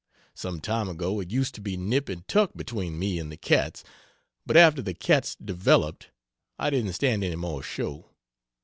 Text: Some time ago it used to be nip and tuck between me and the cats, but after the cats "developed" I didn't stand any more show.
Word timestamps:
Some 0.33 0.61
time 0.61 0.89
ago 0.89 1.19
it 1.19 1.29
used 1.29 1.53
to 1.53 1.61
be 1.61 1.77
nip 1.77 2.09
and 2.09 2.27
tuck 2.27 2.53
between 2.55 2.97
me 2.97 3.19
and 3.19 3.31
the 3.31 3.37
cats, 3.37 3.83
but 4.47 4.57
after 4.57 4.81
the 4.81 4.95
cats 4.95 5.35
"developed" 5.35 6.09
I 6.57 6.71
didn't 6.71 6.93
stand 6.93 7.23
any 7.23 7.35
more 7.35 7.61
show. 7.61 8.09